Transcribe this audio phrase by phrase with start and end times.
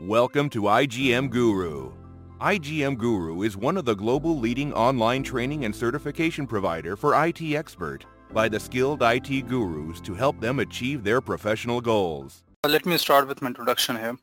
[0.00, 1.90] Welcome to IGM Guru.
[2.42, 7.40] IGM Guru is one of the global leading online training and certification provider for IT
[7.54, 12.44] expert by the skilled IT gurus to help them achieve their professional goals.
[12.66, 14.18] Let me start with my introduction here.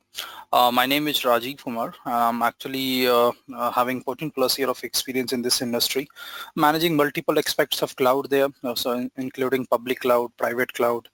[0.51, 1.96] Uh, my name is Rajiv Kumar.
[2.05, 6.08] I'm actually uh, uh, having 14 plus year of experience in this industry,
[6.55, 11.10] managing multiple aspects of cloud there, uh, so including public cloud, private cloud,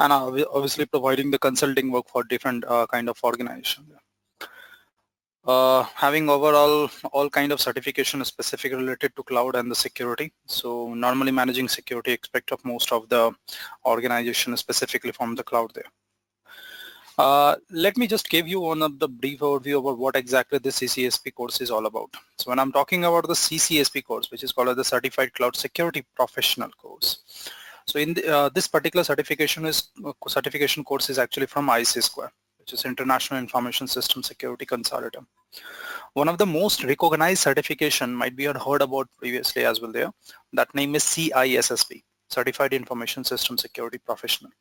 [0.00, 3.84] and obviously providing the consulting work for different uh, kind of organization.
[5.46, 10.32] Uh, having overall all kind of certification specific related to cloud and the security.
[10.46, 13.32] So normally managing security expect of most of the
[13.84, 15.90] organization specifically from the cloud there.
[17.18, 20.70] Uh, let me just give you one of the brief overview about what exactly the
[20.70, 22.10] CCSP course is all about.
[22.38, 26.06] So when I'm talking about the CCSP course, which is called the Certified Cloud Security
[26.16, 27.50] Professional course.
[27.90, 32.04] So in the, uh, this particular certification is uh, certification course is actually from IC
[32.08, 35.26] Square, which is International Information System Security Consortium.
[36.12, 40.12] One of the most recognized certification might be heard about previously as well there.
[40.52, 44.52] That name is CISSP, Certified Information System Security Professional.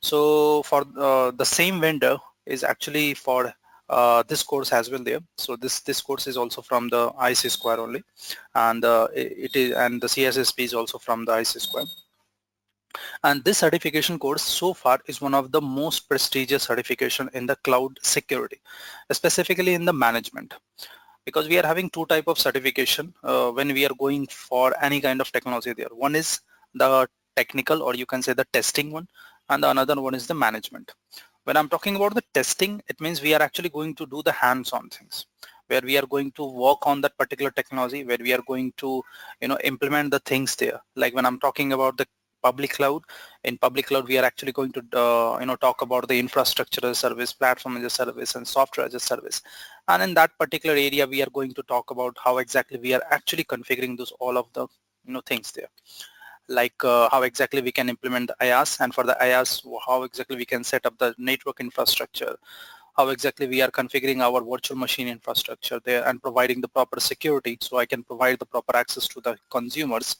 [0.00, 3.52] So for uh, the same vendor is actually for
[3.90, 5.20] uh, this course as well there.
[5.36, 8.02] So this this course is also from the IC Square only,
[8.54, 11.84] and uh, it is and the CISSP is also from the IC Square.
[13.24, 17.56] And this certification course so far is one of the most prestigious certification in the
[17.56, 18.60] cloud security,
[19.12, 20.54] specifically in the management.
[21.24, 25.00] Because we are having two type of certification uh, when we are going for any
[25.00, 25.88] kind of technology there.
[25.90, 26.40] One is
[26.74, 29.08] the technical or you can say the testing one
[29.48, 30.92] and the another one is the management.
[31.44, 34.32] When I'm talking about the testing, it means we are actually going to do the
[34.32, 35.26] hands-on things
[35.68, 39.02] where we are going to work on that particular technology, where we are going to,
[39.40, 40.80] you know, implement the things there.
[40.94, 42.06] Like when I'm talking about the
[42.46, 43.02] public cloud.
[43.44, 46.84] In public cloud, we are actually going to uh, you know talk about the infrastructure
[46.86, 49.42] as a service, platform as a service, and software as a service.
[49.88, 53.04] And in that particular area, we are going to talk about how exactly we are
[53.18, 54.66] actually configuring those all of the
[55.06, 55.72] you know things there
[56.48, 59.52] like uh, how exactly we can implement the IaaS and for the IaaS
[59.86, 62.36] how exactly we can set up the network infrastructure
[62.96, 67.58] how exactly we are configuring our virtual machine infrastructure there and providing the proper security
[67.60, 70.16] so I can provide the proper access to the consumers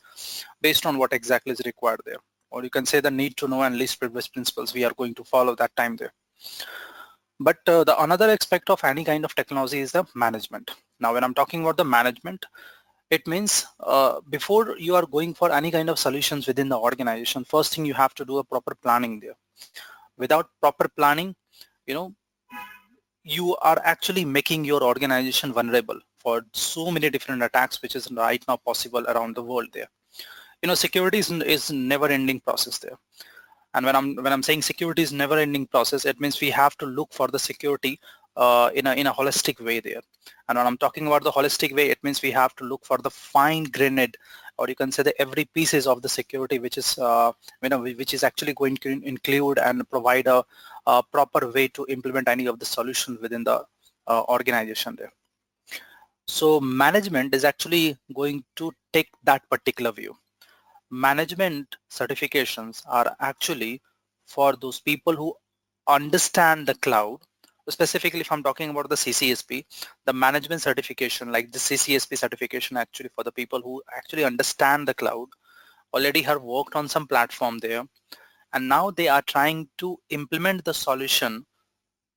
[0.60, 2.18] based on what exactly is required there.
[2.50, 5.14] Or you can say the need to know and least privilege principles we are going
[5.14, 6.12] to follow that time there.
[7.40, 10.70] But uh, the another aspect of any kind of technology is the management.
[11.00, 12.44] Now when I'm talking about the management,
[13.10, 17.44] it means uh, before you are going for any kind of solutions within the organization,
[17.44, 19.36] first thing you have to do a proper planning there.
[20.18, 21.34] Without proper planning,
[21.86, 22.14] you know,
[23.26, 28.42] you are actually making your organization vulnerable for so many different attacks which is right
[28.46, 29.88] now possible around the world there.
[30.62, 32.96] You know security is, is never ending process there.
[33.74, 36.78] And when i'm when i'm saying security is never ending process it means we have
[36.78, 37.98] to look for the security
[38.36, 40.02] uh, in a in a holistic way there.
[40.48, 42.98] And when i'm talking about the holistic way it means we have to look for
[42.98, 44.16] the fine grained
[44.58, 47.32] or you can say the every pieces of the security which is uh,
[47.62, 50.44] you know which is actually going to include and provide a,
[50.86, 53.64] a proper way to implement any of the solutions within the
[54.06, 55.12] uh, organization there.
[56.28, 60.16] So management is actually going to take that particular view.
[60.90, 63.82] Management certifications are actually
[64.26, 65.34] for those people who
[65.88, 67.20] understand the cloud
[67.68, 69.64] specifically if I'm talking about the CCSP,
[70.04, 74.94] the management certification like the CCSP certification actually for the people who actually understand the
[74.94, 75.28] cloud,
[75.94, 77.84] already have worked on some platform there,
[78.52, 81.44] and now they are trying to implement the solution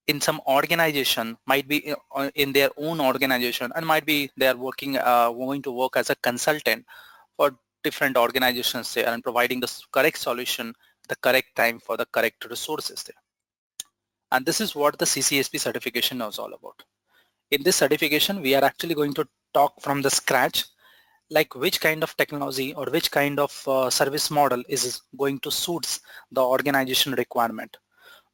[0.07, 4.57] in some organization, might be uh, in their own organization, and might be they are
[4.57, 6.84] working, uh, going to work as a consultant
[7.38, 7.51] for
[7.84, 10.73] different organizations there and providing the correct solution,
[11.07, 13.22] the correct time for the correct resources there.
[14.31, 16.84] And this is what the CCSP certification is all about.
[17.51, 20.66] In this certification, we are actually going to talk from the scratch,
[21.29, 25.51] like which kind of technology or which kind of uh, service model is going to
[25.51, 26.01] suits
[26.31, 27.78] the organization requirement.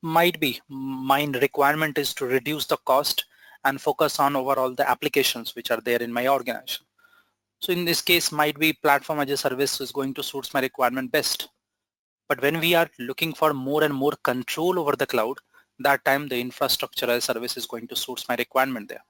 [0.01, 3.25] Might be my requirement is to reduce the cost
[3.65, 6.85] and focus on overall the applications which are there in my organization.
[7.59, 10.59] So in this case, might be platform as a service is going to suits my
[10.59, 11.49] requirement best.
[12.29, 15.37] But when we are looking for more and more control over the cloud,
[15.79, 19.03] that time the infrastructure as a service is going to suit my requirement there.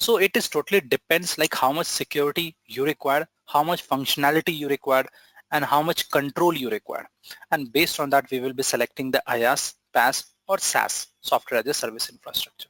[0.00, 4.68] So it is totally depends like how much security you require, how much functionality you
[4.68, 5.04] require,
[5.50, 7.08] and how much control you require.
[7.50, 11.66] And based on that, we will be selecting the IaaS, PaaS, or SaaS, software as
[11.66, 12.68] a service infrastructure.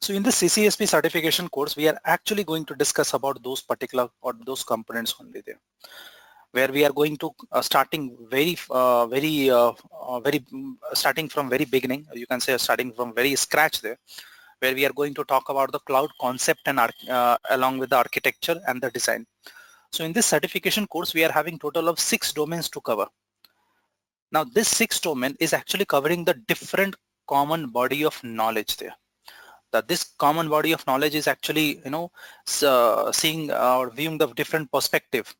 [0.00, 4.08] So in the CCSP certification course, we are actually going to discuss about those particular
[4.22, 5.60] or those components only there.
[6.52, 11.28] where we are going to uh, starting very uh, very uh, uh very mm, starting
[11.28, 13.98] from very beginning you can say starting from very scratch there
[14.60, 17.96] where we are going to talk about the cloud concept and uh, along with the
[17.96, 19.26] architecture and the design.
[19.92, 23.06] So in this certification course we are having total of six domains to cover.
[24.32, 26.94] Now this six domain is actually covering the different
[27.28, 28.94] common body of knowledge there.
[29.72, 32.10] That this common body of knowledge is actually you know
[32.62, 35.34] uh, seeing or viewing the different perspective.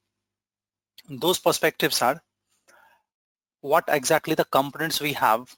[1.09, 2.23] Those perspectives are
[3.61, 5.55] what exactly the components we have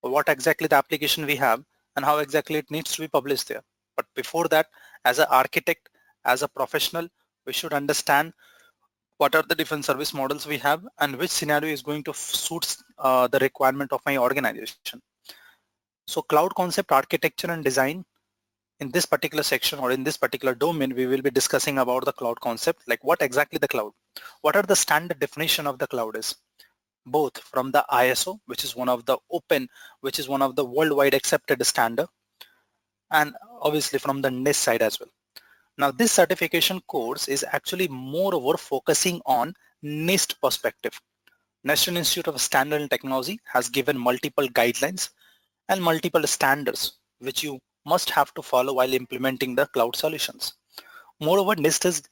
[0.00, 1.64] what exactly the application we have
[1.96, 3.62] and how exactly it needs to be published there.
[3.96, 4.66] But before that
[5.04, 5.88] as an architect
[6.24, 7.08] as a professional
[7.46, 8.32] we should understand
[9.18, 12.76] what are the different service models we have and which scenario is going to suit
[12.98, 15.00] uh, the requirement of my organization.
[16.06, 18.04] So cloud concept architecture and design
[18.80, 22.12] in this particular section or in this particular domain, we will be discussing about the
[22.12, 23.92] cloud concept, like what exactly the cloud,
[24.42, 26.36] what are the standard definition of the cloud is,
[27.06, 29.68] both from the ISO, which is one of the open,
[30.00, 32.08] which is one of the worldwide accepted standard,
[33.12, 35.08] and obviously from the NIST side as well.
[35.78, 39.54] Now this certification course is actually moreover focusing on
[39.84, 41.00] NIST perspective.
[41.64, 45.10] National Institute of Standard and Technology has given multiple guidelines
[45.68, 50.54] and multiple standards which you must have to follow while implementing the cloud solutions.
[51.20, 52.02] Moreover, NIST, is,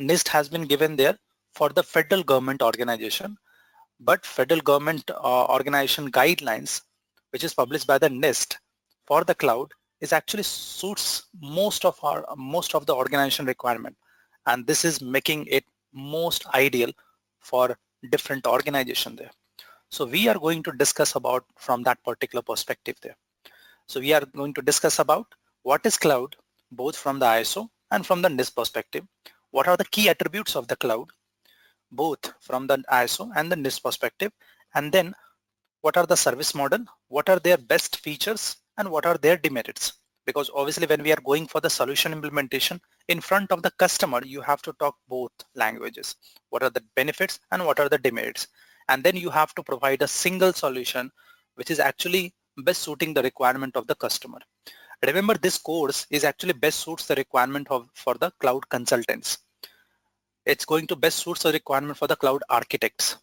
[0.00, 1.18] NIST has been given there
[1.52, 3.36] for the federal government organization,
[4.04, 6.82] but federal government uh, organization guidelines,
[7.30, 8.56] which is published by the NIST
[9.06, 13.96] for the cloud, is actually suits most of our most of the organization requirement,
[14.46, 16.90] and this is making it most ideal
[17.40, 17.78] for
[18.10, 19.30] different organization there.
[19.90, 23.16] So we are going to discuss about from that particular perspective there.
[23.86, 25.26] So we are going to discuss about
[25.62, 26.34] what is cloud,
[26.70, 29.04] both from the ISO and from the NIST perspective.
[29.50, 31.10] What are the key attributes of the cloud,
[31.92, 34.32] both from the ISO and the NIST perspective.
[34.74, 35.14] And then
[35.82, 39.92] what are the service model, what are their best features, and what are their demerits.
[40.24, 44.20] Because obviously when we are going for the solution implementation in front of the customer,
[44.24, 46.14] you have to talk both languages.
[46.50, 48.46] What are the benefits and what are the demerits?
[48.88, 51.10] And then you have to provide a single solution
[51.56, 54.38] which is actually best suiting the requirement of the customer.
[55.04, 59.38] Remember this course is actually best suits the requirement of for the cloud consultants.
[60.44, 63.18] It's going to best suit the requirement for the cloud architects.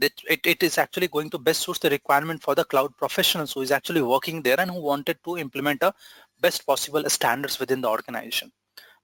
[0.00, 3.52] It, it, it is actually going to best suit the requirement for the cloud professionals
[3.52, 5.94] who is actually working there and who wanted to implement a
[6.40, 8.52] best possible standards within the organization.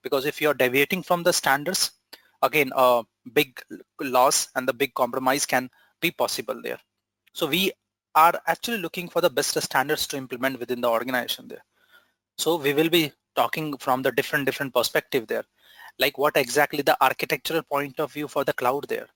[0.03, 1.93] Because if you're deviating from the standards,
[2.43, 3.03] again, a
[3.33, 3.61] big
[4.01, 6.79] loss and the big compromise can be possible there.
[7.33, 7.73] So we
[8.15, 11.65] are actually looking for the best standards to implement within the organization there.
[12.37, 15.45] So we will be talking from the different different perspective there,
[15.99, 19.09] like what exactly the architectural point of view for the cloud there.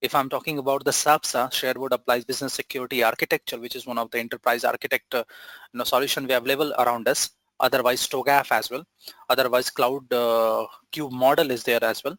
[0.00, 4.10] If I'm talking about the SABSA, Sherwood Applied Business Security Architecture, which is one of
[4.10, 5.24] the enterprise architect uh,
[5.72, 8.84] you know, solution we have available around us, otherwise TOGAF as well,
[9.28, 12.16] otherwise Cloud uh, Cube model is there as well.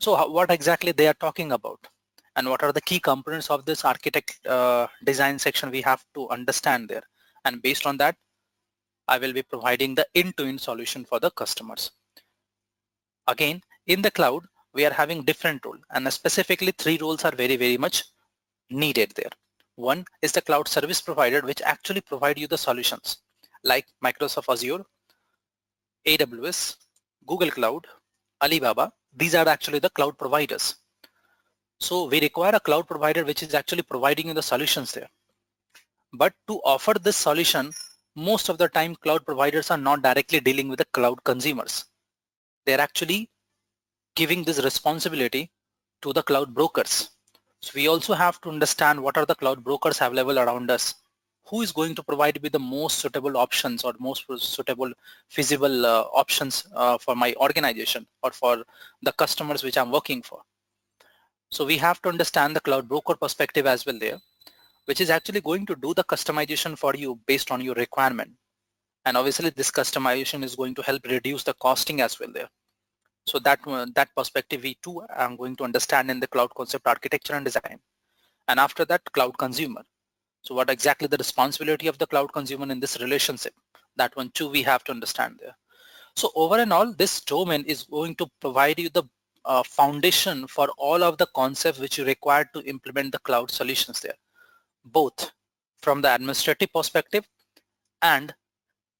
[0.00, 1.78] So how, what exactly they are talking about?
[2.36, 6.28] and what are the key components of this architect uh, design section we have to
[6.30, 7.04] understand there
[7.44, 8.16] and based on that
[9.06, 11.90] I will be providing the end-to-end -end solution for the customers.
[13.26, 17.56] Again, in the cloud, we are having different roles and specifically three roles are very,
[17.56, 18.04] very much
[18.70, 19.30] needed there.
[19.76, 23.18] One is the cloud service provider, which actually provide you the solutions
[23.64, 24.84] like Microsoft Azure,
[26.06, 26.76] AWS,
[27.26, 27.86] Google Cloud,
[28.42, 28.92] Alibaba.
[29.16, 30.76] These are actually the cloud providers.
[31.80, 35.08] So we require a cloud provider which is actually providing you the solutions there.
[36.12, 37.72] But to offer this solution,
[38.14, 41.84] most of the time cloud providers are not directly dealing with the cloud consumers.
[42.66, 43.30] They're actually
[44.14, 45.50] giving this responsibility
[46.02, 47.10] to the cloud brokers.
[47.60, 50.94] So we also have to understand what are the cloud brokers available around us.
[51.48, 54.92] Who is going to provide me the most suitable options or most suitable
[55.28, 58.64] feasible uh, options uh, for my organization or for
[59.02, 60.40] the customers which I'm working for.
[61.50, 64.18] So we have to understand the cloud broker perspective as well there,
[64.86, 68.30] which is actually going to do the customization for you based on your requirement.
[69.06, 72.48] And obviously this customization is going to help reduce the costing as well there.
[73.26, 76.86] So that, uh, that perspective we too are going to understand in the cloud concept
[76.86, 77.78] architecture and design.
[78.48, 79.82] And after that, cloud consumer.
[80.42, 83.54] So what exactly the responsibility of the cloud consumer in this relationship?
[83.96, 85.56] That one too we have to understand there.
[86.16, 89.04] So over and all, this domain is going to provide you the
[89.44, 94.00] uh, foundation for all of the concepts which you require to implement the cloud solutions
[94.00, 94.14] there,
[94.84, 95.30] both
[95.80, 97.26] from the administrative perspective
[98.02, 98.34] and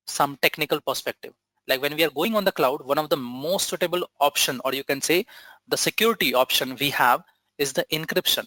[0.06, 1.32] some technical perspective.
[1.66, 4.75] Like when we are going on the cloud, one of the most suitable option or
[4.75, 5.25] you can say
[5.68, 7.23] the security option we have
[7.58, 8.46] is the encryption,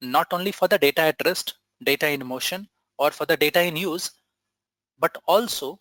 [0.00, 3.76] not only for the data at rest, data in motion, or for the data in
[3.76, 4.10] use,
[4.98, 5.78] but also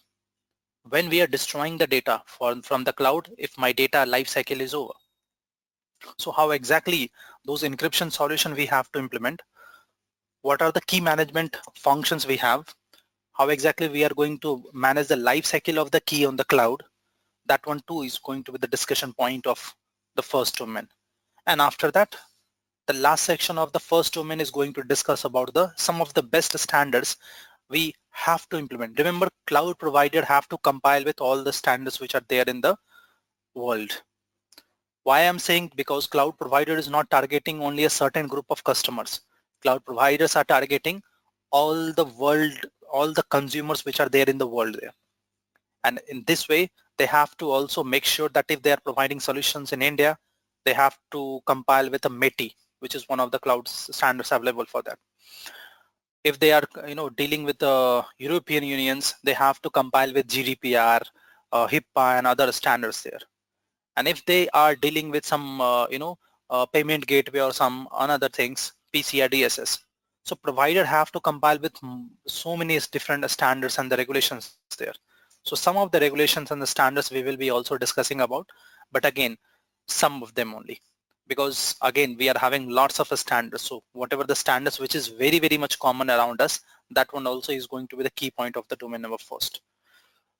[0.89, 4.73] when we are destroying the data for, from the cloud if my data lifecycle is
[4.73, 4.93] over.
[6.17, 7.11] So how exactly
[7.45, 9.41] those encryption solution we have to implement?
[10.41, 12.73] What are the key management functions we have?
[13.41, 16.43] How exactly we are going to manage the life cycle of the key on the
[16.43, 16.83] cloud?
[17.47, 19.75] That one too is going to be the discussion point of
[20.13, 20.87] the first domain.
[21.47, 22.15] And after that,
[22.85, 26.13] the last section of the first domain is going to discuss about the some of
[26.13, 27.17] the best standards
[27.67, 28.99] we have to implement.
[28.99, 32.77] Remember, cloud provider have to compile with all the standards which are there in the
[33.55, 34.03] world.
[35.01, 39.21] Why I'm saying because cloud provider is not targeting only a certain group of customers.
[39.63, 41.01] Cloud providers are targeting
[41.51, 42.59] all the world,
[42.91, 44.93] all the consumers which are there in the world there.
[45.83, 49.19] And in this way, they have to also make sure that if they are providing
[49.19, 50.17] solutions in India,
[50.65, 54.65] they have to compile with a METI, which is one of the cloud standards available
[54.65, 54.99] for that.
[56.23, 60.27] If they are, you know, dealing with the European unions, they have to compile with
[60.27, 61.01] GDPR,
[61.51, 63.19] uh, HIPAA, and other standards there
[63.97, 66.17] and if they are dealing with some uh, you know
[66.49, 69.79] uh, payment gateway or some another things PCI DSS
[70.23, 71.75] so provider have to compile with
[72.27, 74.93] so many different standards and the regulations there.
[75.43, 78.47] So some of the regulations and the standards we will be also discussing about
[78.91, 79.37] but again
[79.87, 80.79] some of them only.
[81.27, 83.63] Because again we are having lots of standards.
[83.63, 86.59] So whatever the standards which is very very much common around us
[86.91, 89.61] that one also is going to be the key point of the domain number first.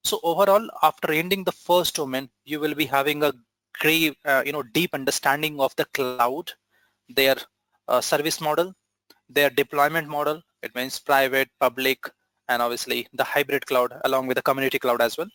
[0.04, 3.34] So overall, after ending the first domain, you will be having a
[3.80, 6.52] great, uh, you know, deep understanding of the cloud,
[7.08, 7.36] their
[7.88, 8.74] uh, service model,
[9.34, 10.42] their deployment model.
[10.64, 12.10] It means private, public,
[12.48, 15.28] and obviously the hybrid cloud along with the community cloud as well.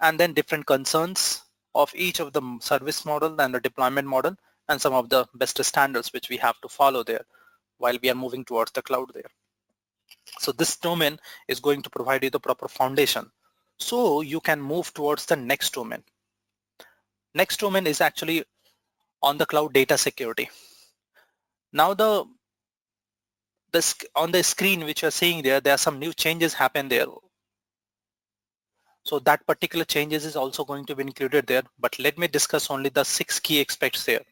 [0.00, 1.42] And then different concerns
[1.74, 4.36] of each of the service model and the deployment model
[4.68, 7.24] and some of the best standards which we have to follow there
[7.78, 9.30] while we are moving towards the cloud there.
[10.38, 11.18] So this domain
[11.48, 13.30] is going to provide you the proper foundation
[13.78, 16.02] so you can move towards the next domain.
[17.34, 18.44] Next domain is actually
[19.22, 20.48] on the cloud data security.
[21.72, 22.24] Now the
[23.76, 27.06] this on the screen which you're seeing there, there are some new changes happen there.
[29.04, 32.70] So that particular changes is also going to be included there, but let me discuss
[32.70, 34.24] only the six key aspects there.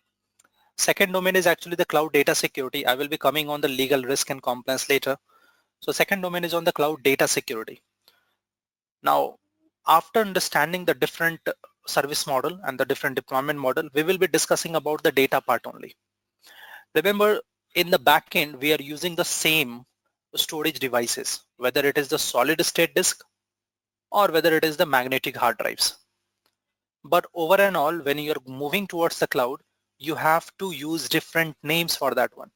[0.76, 2.84] Second domain is actually the cloud data security.
[2.84, 5.16] I will be coming on the legal risk and compliance later.
[5.80, 7.80] So second domain is on the cloud data security.
[9.02, 9.36] Now,
[9.86, 11.40] after understanding the different
[11.86, 15.62] service model and the different deployment model, we will be discussing about the data part
[15.66, 15.94] only.
[16.94, 17.40] Remember,
[17.74, 19.84] in the backend, we are using the same
[20.36, 23.24] storage devices, whether it is the solid state disk
[24.10, 25.98] or whether it is the magnetic hard drives.
[27.04, 29.62] But over and all, when you're moving towards the cloud,
[29.98, 32.50] you have to use different names for that one.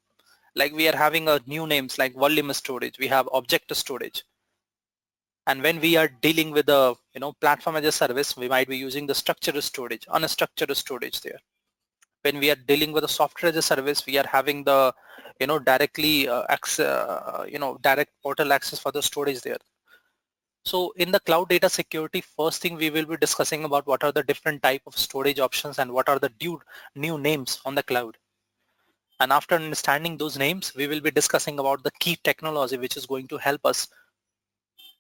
[0.55, 4.25] Like we are having a new names like volume storage, we have object storage,
[5.47, 8.69] and when we are dealing with the you know platform as a service, we might
[8.69, 11.41] be using the structured storage, unstructured storage there.
[12.23, 14.93] When we are dealing with the software as a service, we are having the
[15.41, 19.59] you know directly uh, access, uh, you know direct portal access for the storage there.
[20.65, 24.13] So in the cloud data security, first thing we will be discussing about what are
[24.13, 26.61] the different type of storage options and what are the new,
[26.95, 28.19] new names on the cloud.
[29.21, 33.07] And after understanding those names, we will be discussing about the key technology which is
[33.07, 33.89] going to help us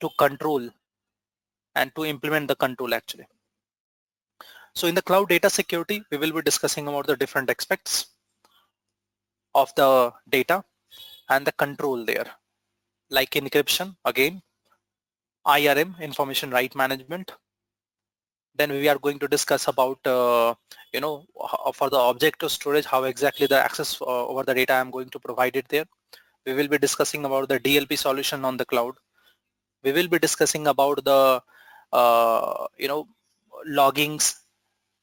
[0.00, 0.70] to control
[1.74, 3.26] and to implement the control actually.
[4.78, 8.06] So in the cloud data security, we will be discussing about the different aspects
[9.52, 10.62] of the data
[11.28, 12.26] and the control there,
[13.10, 14.40] like encryption, again,
[15.44, 17.32] IRM, information right management.
[18.54, 20.54] Then we are going to discuss about, uh,
[20.94, 21.24] you know,
[21.74, 25.10] for the object of storage, how exactly the access uh, over the data I'm going
[25.10, 25.86] to provide it there.
[26.46, 28.94] We will be discussing about the DLP solution on the cloud
[29.82, 31.42] we will be discussing about the
[31.92, 33.08] uh, you know
[33.68, 34.34] loggings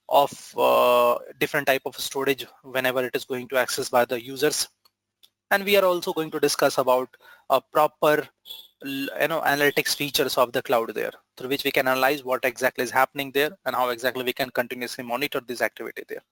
[0.10, 4.68] of uh, different type of storage whenever it is going to access by the users.
[5.52, 7.10] And we are also going to discuss about
[7.50, 8.28] a proper
[8.84, 12.84] you know analytics features of the cloud there through which we can analyze what exactly
[12.84, 16.24] is happening there and how exactly we can continuously monitor this activity there.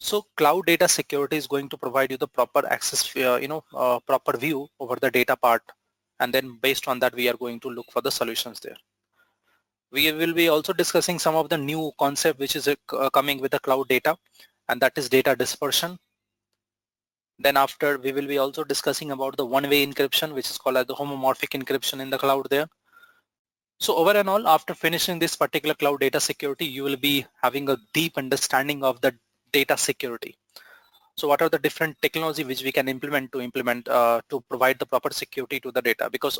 [0.00, 3.64] So cloud data security is going to provide you the proper access uh, you know
[3.74, 5.62] uh, proper view over the data part.
[6.20, 8.76] And then based on that we are going to look for the solutions there
[9.90, 13.52] we will be also discussing some of the new concept which is uh, coming with
[13.52, 14.16] the cloud data
[14.68, 15.98] and that is data dispersion.
[17.38, 20.86] Then after we will be also discussing about the one-way encryption which is called as
[20.86, 22.66] the homomorphic encryption in the cloud there.
[23.80, 27.70] So over and all after finishing this particular cloud data security you will be having
[27.70, 29.14] a deep understanding of the
[29.52, 30.36] data security.
[31.16, 34.78] So what are the different technology which we can implement to implement uh, to provide
[34.78, 36.10] the proper security to the data?
[36.10, 36.38] Because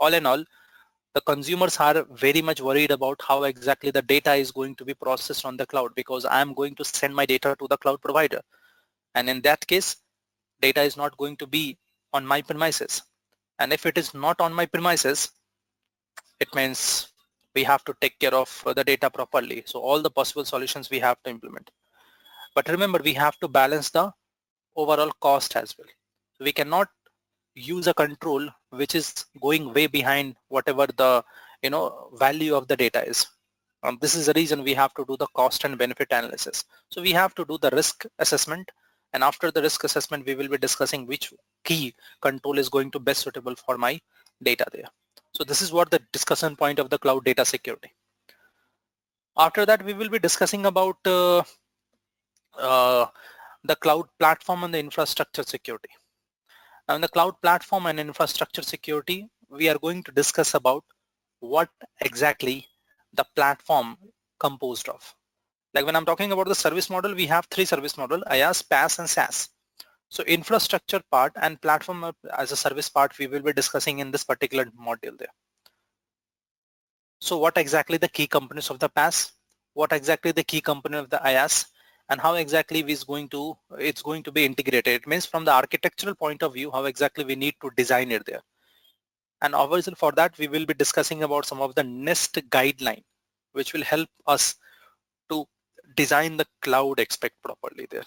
[0.00, 0.44] all in all,
[1.16, 4.92] the consumers are very much worried about how exactly the data is going to be
[4.92, 8.42] processed on the cloud because I'm going to send my data to the cloud provider.
[9.14, 9.96] And in that case,
[10.60, 11.78] data is not going to be
[12.12, 13.00] on my premises.
[13.58, 15.30] And if it is not on my premises,
[16.38, 17.08] it means
[17.54, 19.62] we have to take care of the data properly.
[19.64, 21.70] So all the possible solutions we have to implement.
[22.54, 24.12] But remember, we have to balance the
[24.76, 25.88] overall cost as well.
[26.40, 26.88] We cannot
[27.56, 31.24] use a control which is going way behind whatever the
[31.62, 33.26] you know value of the data is.
[33.82, 36.64] Um, this is the reason we have to do the cost and benefit analysis.
[36.90, 38.70] So we have to do the risk assessment
[39.12, 41.32] and after the risk assessment we will be discussing which
[41.64, 44.00] key control is going to best suitable for my
[44.42, 44.88] data there.
[45.34, 47.92] So this is what the discussion point of the cloud data security.
[49.36, 51.42] After that we will be discussing about uh,
[52.58, 53.06] uh,
[53.64, 55.90] the cloud platform and the infrastructure security.
[56.88, 60.84] In the cloud platform and infrastructure security, we are going to discuss about
[61.40, 61.68] what
[62.00, 62.66] exactly
[63.12, 63.96] the platform
[64.38, 65.14] composed of.
[65.74, 69.00] Like when I'm talking about the service model, we have three service model, IaaS, PaaS
[69.00, 69.48] and SaaS.
[70.10, 74.22] So infrastructure part and platform as a service part, we will be discussing in this
[74.22, 75.34] particular module there.
[77.20, 79.32] So what exactly the key components of the PaaS?
[79.74, 81.64] What exactly the key component of the IaaS?
[82.08, 84.94] And how exactly is going to it's going to be integrated.
[84.94, 88.24] It means from the architectural point of view how exactly we need to design it
[88.26, 88.42] there.
[89.42, 93.02] And obviously for that we will be discussing about some of the NIST guideline
[93.52, 94.54] which will help us
[95.30, 95.46] to
[95.96, 98.04] design the cloud expect properly there.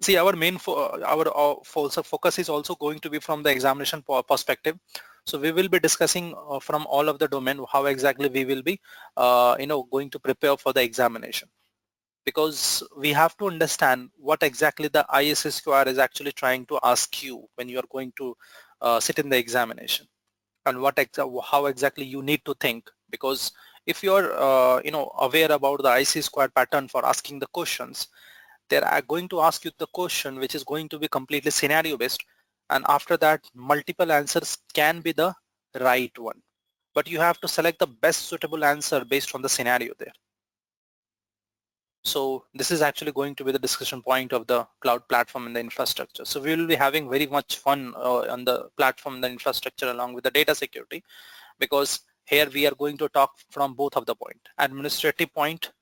[0.00, 4.02] See our main fo our uh, focus is also going to be from the examination
[4.28, 4.78] perspective.
[5.26, 8.62] So we will be discussing uh, from all of the domain how exactly we will
[8.62, 8.80] be
[9.16, 11.48] uh, you know going to prepare for the examination
[12.24, 17.46] because we have to understand what exactly the ISSQR is actually trying to ask you
[17.56, 18.36] when you are going to
[18.80, 20.06] uh, sit in the examination
[20.66, 20.98] and what
[21.50, 22.90] how exactly you need to think.
[23.10, 23.52] Because
[23.86, 28.08] if you're uh, you know aware about the IC squared pattern for asking the questions
[28.70, 31.98] they are going to ask you the question which is going to be completely scenario
[31.98, 32.24] based
[32.70, 35.34] and after that multiple answers can be the
[35.80, 36.40] right one.
[36.94, 40.12] But you have to select the best suitable answer based on the scenario there
[42.04, 45.56] so this is actually going to be the discussion point of the cloud platform and
[45.56, 46.24] the infrastructure.
[46.24, 49.88] So we will be having very much fun uh, on the platform and the infrastructure
[49.88, 51.02] along with the data security
[51.58, 55.72] because here we are going to talk from both of the point, administrative point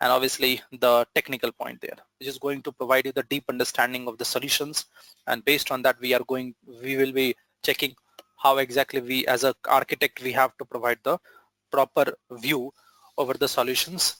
[0.00, 4.08] and obviously the technical point there, which is going to provide you the deep understanding
[4.08, 4.86] of the solutions.
[5.26, 7.94] And based on that, we are going, we will be checking
[8.36, 11.18] how exactly we as an architect, we have to provide the
[11.70, 12.72] proper view
[13.18, 14.16] over the solutions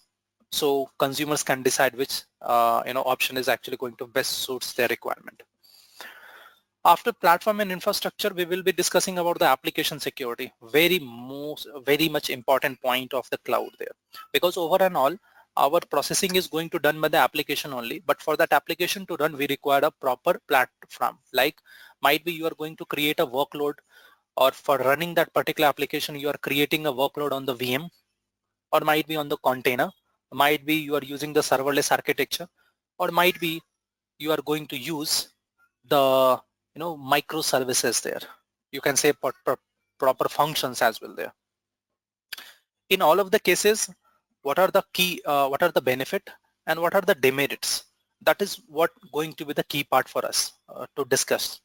[0.50, 4.72] so consumers can decide which uh, you know option is actually going to best suits
[4.72, 5.42] their requirement.
[6.84, 12.08] After platform and infrastructure, we will be discussing about the application security, very most, very
[12.08, 13.96] much important point of the cloud there.
[14.32, 15.14] Because over and all,
[15.56, 19.16] our processing is going to done by the application only, but for that application to
[19.16, 21.18] run, we require a proper platform.
[21.32, 21.56] Like
[22.00, 23.74] might be you are going to create a workload
[24.36, 27.90] or for running that particular application, you are creating a workload on the VM
[28.72, 29.90] or might be on the container
[30.32, 32.48] might be you are using the serverless architecture
[32.98, 33.62] or might be
[34.18, 35.28] you are going to use
[35.88, 36.38] the
[36.74, 38.20] you know microservices there.
[38.72, 41.32] You can say proper functions as well there.
[42.90, 43.90] In all of the cases
[44.42, 46.30] what are the key uh, what are the benefit
[46.66, 47.84] and what are the demerits?
[48.22, 51.60] That is what going to be the key part for us uh, to discuss.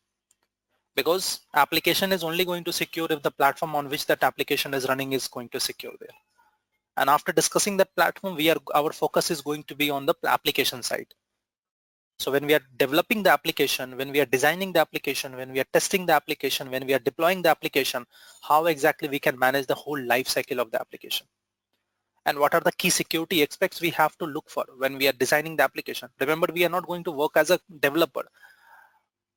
[0.95, 4.88] Because application is only going to secure if the platform on which that application is
[4.88, 6.15] running is going to secure there
[6.97, 10.15] and after discussing that platform we are our focus is going to be on the
[10.25, 11.13] application side.
[12.19, 15.60] So when we are developing the application when we are designing the application when we
[15.60, 18.06] are testing the application when we are deploying the application
[18.47, 21.27] how exactly we can manage the whole life cycle of the application?
[22.25, 25.13] And what are the key security aspects we have to look for when we are
[25.13, 26.10] designing the application?
[26.19, 28.23] Remember we are not going to work as a developer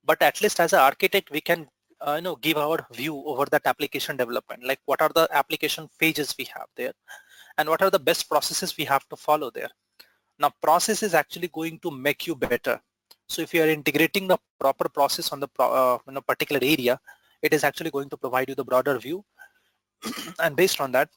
[0.04, 1.66] but at least as an architect we can
[2.06, 4.62] uh, you know give our view over that application development.
[4.64, 6.92] Like what are the application phases we have there
[7.58, 9.70] and what are the best processes we have to follow there.
[10.38, 12.80] Now process is actually going to make you better.
[13.28, 16.60] So if you are integrating the proper process on the pro, uh, in a particular
[16.62, 17.00] area,
[17.42, 19.24] it is actually going to provide you the broader view.
[20.40, 21.08] and based on that,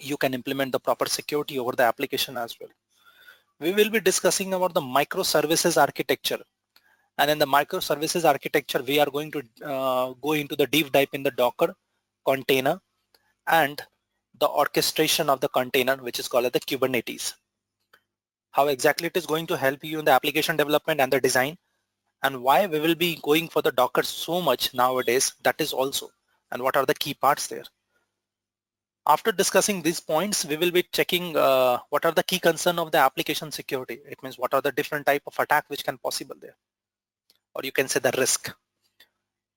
[0.00, 2.70] you can implement the proper security over the application as well.
[3.60, 6.40] We will be discussing about the microservices architecture.
[7.18, 11.10] And in the microservices architecture, we are going to uh, go into the deep dive
[11.12, 11.74] in the Docker
[12.26, 12.80] container
[13.46, 13.80] and
[14.42, 17.34] the orchestration of the container, which is called the Kubernetes.
[18.50, 21.56] How exactly it is going to help you in the application development and the design,
[22.24, 26.08] and why we will be going for the Docker so much nowadays, that is also,
[26.50, 27.64] and what are the key parts there.
[29.14, 32.90] After discussing these points, we will be checking uh, what are the key concern of
[32.92, 34.00] the application security.
[34.08, 36.56] It means what are the different type of attack which can possible there,
[37.54, 38.52] or you can say the risk.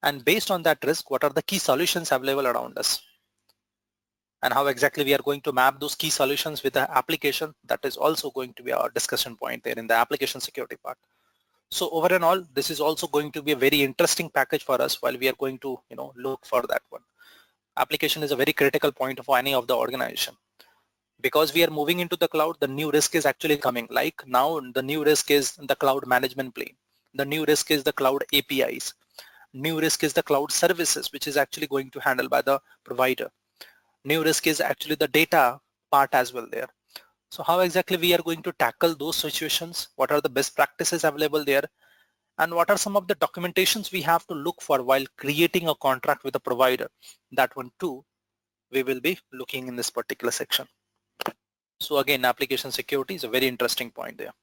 [0.03, 3.01] And based on that risk, what are the key solutions available around us?
[4.45, 7.79] And how exactly we are going to map those key solutions with the application, that
[7.83, 10.99] is also going to be our discussion point there in the application security part.
[11.71, 14.79] So over and all, this is also going to be a very interesting package for
[14.79, 17.01] us while we are going to, you know, look for that one.
[17.75, 20.35] Application is a very critical point for any of the organization.
[21.21, 23.87] Because we are moving into the cloud, the new risk is actually coming.
[23.89, 26.75] Like now, the new risk is the cloud management plane.
[27.15, 28.93] The new risk is the cloud APIs.
[29.53, 33.31] New risk is the cloud services, which is actually going to handle by the provider.
[34.05, 35.59] New risk is actually the data
[35.91, 36.67] part as well there.
[37.31, 39.89] So how exactly we are going to tackle those situations?
[39.95, 41.63] What are the best practices available there?
[42.37, 45.75] And what are some of the documentations we have to look for while creating a
[45.75, 46.87] contract with a provider?
[47.31, 48.05] That one too,
[48.71, 50.67] we will be looking in this particular section.
[51.79, 54.33] So again, application security is a very interesting point there.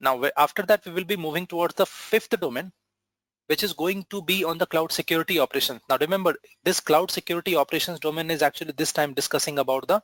[0.00, 2.72] Now, after that, we will be moving towards the fifth domain,
[3.52, 5.82] which is going to be on the cloud security operations.
[5.90, 6.34] Now remember,
[6.64, 10.00] this cloud security operations domain is actually this time discussing about the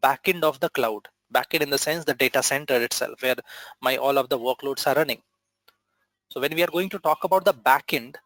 [0.00, 3.36] backend of the cloud backend in the sense the data center itself where
[3.80, 5.20] my all of the workloads are running.
[6.28, 8.16] So when we are going to talk about the backend,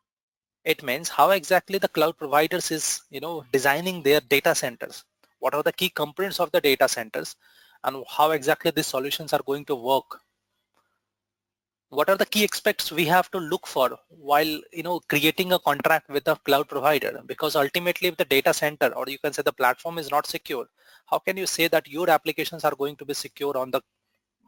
[0.65, 5.05] it means how exactly the cloud providers is you know designing their data centers.
[5.39, 7.37] What are the key components of the data centers
[7.85, 10.21] and how exactly these solutions are going to work
[11.91, 15.59] what are the key aspects we have to look for while you know creating a
[15.59, 17.21] contract with a cloud provider?
[17.27, 20.67] Because ultimately if the data center or you can say the platform is not secure
[21.07, 23.81] how can you say that your applications are going to be secure on the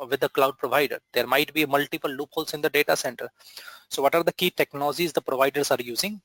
[0.08, 0.98] with the cloud provider?
[1.12, 3.28] There might be multiple loopholes in the data center.
[3.88, 6.20] So what are the key technologies the providers are using?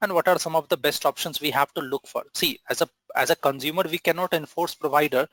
[0.00, 2.24] And what are some of the best options we have to look for?
[2.34, 5.26] See as a as a consumer we cannot enforce provider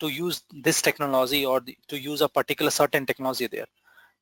[0.00, 3.66] to use this technology or to use a particular certain technology there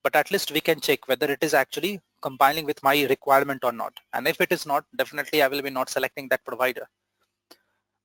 [0.02, 3.72] but at least we can check whether it is actually compiling with my requirement or
[3.72, 3.92] not.
[4.12, 6.88] And if it is not, definitely I will be not selecting that provider.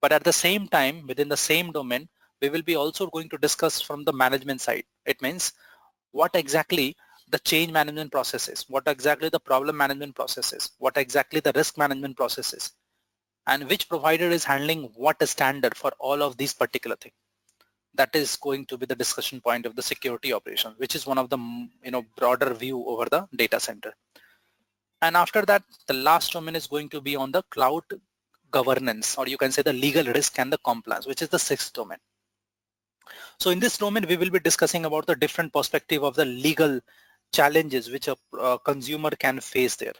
[0.02, 2.10] But at the same time, within the same domain,
[2.42, 4.84] we will be also going to discuss from the management side.
[5.06, 5.54] It means
[6.12, 6.96] what exactly
[7.30, 12.18] the change management processes, what exactly the problem management processes, what exactly the risk management
[12.18, 12.72] processes,
[13.48, 17.14] and which provider is handling what standard for all of these particular things
[17.96, 21.18] that is going to be the discussion point of the security operation, which is one
[21.18, 21.38] of the
[21.84, 23.94] you know broader view over the data center.
[25.02, 27.84] And after that, the last domain is going to be on the cloud
[28.52, 31.74] governance, or you can say the legal risk and the compliance, which is the sixth
[31.74, 31.98] domain.
[33.40, 36.80] So in this domain, we will be discussing about the different perspective of the legal
[37.34, 39.94] challenges which a uh, consumer can face there.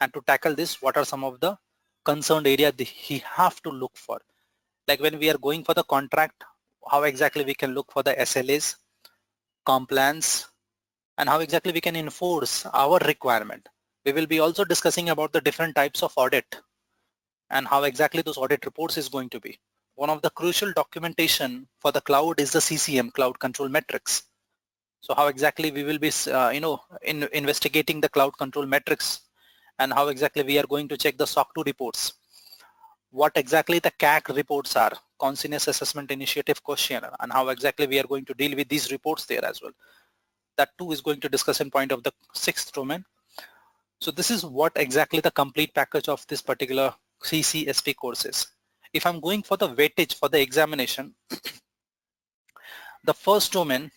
[0.00, 1.58] And to tackle this, what are some of the
[2.04, 4.20] concerned area he have to look for?
[4.88, 6.44] Like when we are going for the contract,
[6.90, 8.76] how exactly we can look for the SLAs,
[9.64, 10.48] compliance,
[11.18, 13.68] and how exactly we can enforce our requirement.
[14.04, 16.60] We will be also discussing about the different types of audit
[17.50, 19.58] and how exactly those audit reports is going to be.
[19.94, 24.24] One of the crucial documentation for the cloud is the CCM, Cloud Control Metrics.
[25.00, 29.20] So how exactly we will be, uh, you know, in investigating the cloud control metrics
[29.78, 32.12] and how exactly we are going to check the SOC 2 reports
[33.16, 38.06] what exactly the CAIQ reports are, Consensus Assessment Initiative Questionnaire, and how exactly we are
[38.06, 39.72] going to deal with these reports there as well.
[40.56, 43.04] That too is going to discuss in point of the sixth domain.
[44.00, 48.46] So this is what exactly the complete package of this particular CCSP course is.
[48.92, 51.14] If I'm going for the weightage for the examination,
[53.04, 53.90] the first domain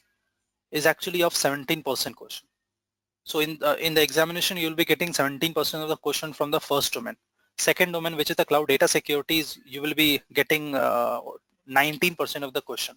[0.71, 2.47] is actually of 17% question.
[3.23, 6.59] So in, uh, in the examination, you'll be getting 17% of the question from the
[6.59, 7.15] first domain
[7.59, 10.75] second domain which is the cloud data security is you will be getting 19%
[12.41, 12.95] uh, of the question.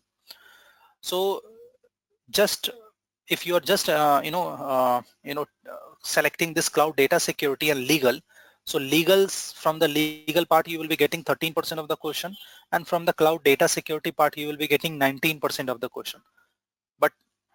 [1.00, 1.42] So
[2.30, 2.70] just
[3.28, 5.46] if you are just uh, you know uh, you know
[6.02, 8.18] selecting this cloud data security and legal
[8.64, 12.36] so legals from the legal part you will be getting 13% of the question
[12.72, 16.20] and from the cloud data security part you will be getting 19% of the question.
[16.98, 17.12] But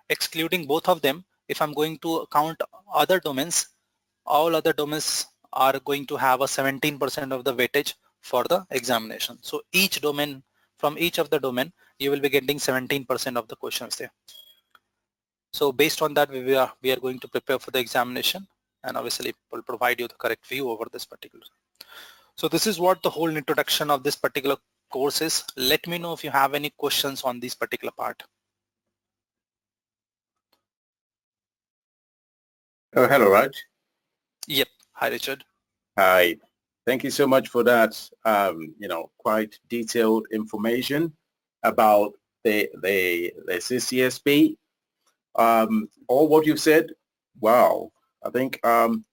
[0.09, 2.61] excluding both of them if I'm going to count
[2.93, 3.67] other domains
[4.25, 9.37] all other domains are going to have a 17% of the weightage for the examination.
[9.41, 10.43] So each domain,
[10.77, 14.11] from each of the domain, you will be getting 17% of the questions there.
[15.53, 18.47] So based on that, we are, we are going to prepare for the examination
[18.83, 21.45] and obviously will provide you the correct view over this particular.
[22.35, 24.57] So this is what the whole introduction of this particular
[24.91, 25.43] course is.
[25.55, 28.21] Let me know if you have any questions on this particular part.
[32.95, 33.51] Oh, hello, Raj.
[34.47, 34.67] Yep.
[34.99, 35.45] Hi, Richard.
[35.95, 36.37] Hi.
[36.87, 41.13] Thank you so much for that, um, you know, quite detailed information
[41.61, 44.57] about the, the, the CCSP.
[45.35, 46.87] Um, all what you've said,
[47.39, 47.91] wow.
[48.25, 49.05] I think um,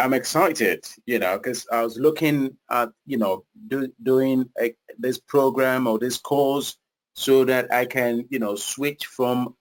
[0.00, 5.20] I'm excited, you know, because I was looking at, you know, do, doing a, this
[5.20, 6.76] program or this course
[7.14, 9.54] so that I can, you know, switch from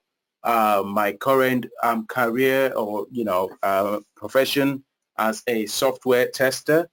[0.44, 4.84] uh, my current um, career or, you know, uh, profession
[5.18, 6.90] as a software tester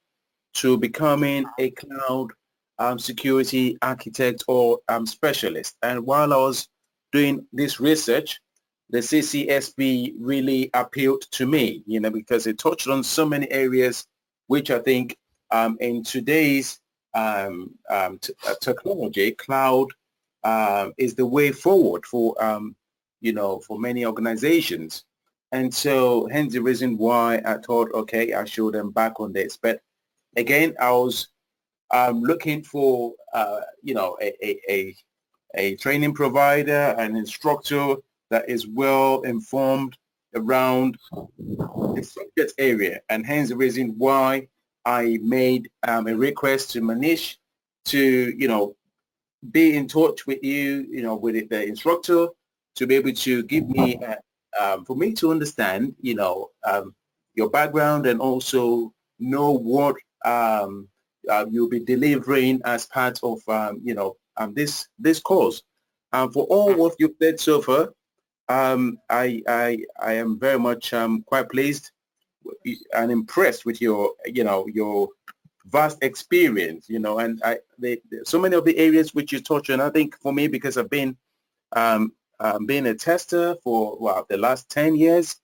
[0.55, 2.31] to becoming a cloud
[2.79, 5.77] um, security architect or um, specialist.
[5.83, 6.69] And while I was
[7.13, 8.41] doing this research,
[8.91, 14.07] the CCSP really appealed to me, you know, because it touched on so many areas
[14.47, 15.17] which I think
[15.51, 16.81] um, in today's
[17.15, 19.89] um, um, t- uh, technology, cloud
[20.43, 22.35] uh, is the way forward for,
[23.21, 25.05] you know, for many organizations.
[25.55, 29.57] And so hence the reason why I thought, okay, I them back on this.
[29.57, 29.81] But
[30.35, 31.29] again, I was
[31.93, 34.97] um, looking for, uh, you know, a, a, a,
[35.55, 37.95] a, training provider, an instructor
[38.31, 39.97] that is well informed
[40.35, 43.01] around the subject area.
[43.09, 44.49] And hence the reason why
[44.85, 47.37] I made um, a request to Manish
[47.85, 48.01] to,
[48.37, 48.75] you know,
[49.53, 52.27] be in touch with you, you know, with the instructor
[52.75, 54.17] to be able to give me, uh,
[54.61, 56.95] um, for me to understand, you know, um,
[57.35, 60.89] your background and also know what um,
[61.31, 65.63] uh, you'll be delivering as part of, um, you know, um, this this course.
[66.13, 67.93] Um, for all what you've said so far,
[68.49, 70.93] um, I, I, I am very much
[71.27, 71.91] quite pleased
[72.95, 75.09] and impressed with your, you know, your
[75.67, 79.71] vast experience, you know, and I, they, so many of the areas which you touch
[79.71, 81.17] on, I think for me, because I've been
[81.73, 85.37] um, um, being a tester for well, the last 10 years,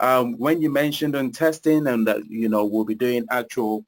[0.00, 3.84] um, when you mentioned on testing and that, you know, we'll be doing actual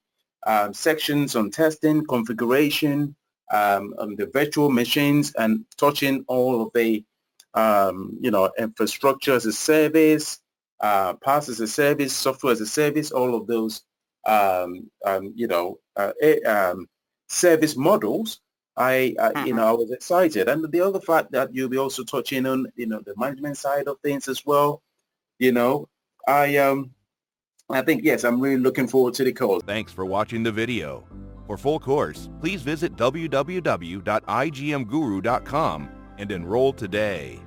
[0.46, 3.14] um, sections on testing, configuration,
[3.52, 7.04] um, on the virtual machines and touching all of the,
[7.54, 10.40] um, you know, infrastructure as a service,
[10.80, 13.82] uh, PaaS as a service, software as a service, all of those,
[14.26, 14.88] um,
[15.34, 16.12] you know, uh,
[16.46, 16.88] um,
[17.28, 18.40] service models.
[18.76, 19.46] I, uh, mm-hmm.
[19.46, 20.48] you know, I was excited.
[20.48, 23.88] And the other fact that you'll be also touching on, you know, the management side
[23.88, 24.82] of things as well.
[25.38, 25.88] You know,
[26.26, 26.90] I, um,
[27.70, 29.62] I think, yes, I'm really looking forward to the course.
[29.66, 31.06] Thanks for watching the video.
[31.46, 37.40] For full course, please visit www.igmguru.com and enroll today.